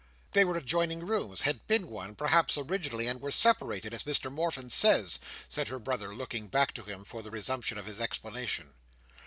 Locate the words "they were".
0.31-0.57